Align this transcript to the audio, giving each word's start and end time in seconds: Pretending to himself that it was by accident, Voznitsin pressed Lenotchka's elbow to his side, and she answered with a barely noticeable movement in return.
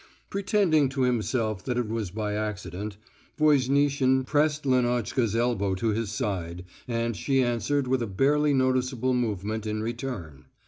Pretending 0.31 0.89
to 0.89 1.01
himself 1.03 1.63
that 1.63 1.77
it 1.77 1.87
was 1.87 2.09
by 2.09 2.33
accident, 2.33 2.97
Voznitsin 3.37 4.23
pressed 4.25 4.65
Lenotchka's 4.65 5.35
elbow 5.35 5.75
to 5.75 5.89
his 5.89 6.09
side, 6.09 6.65
and 6.87 7.15
she 7.15 7.43
answered 7.43 7.85
with 7.87 8.01
a 8.01 8.07
barely 8.07 8.51
noticeable 8.55 9.13
movement 9.13 9.67
in 9.67 9.83
return. 9.83 10.45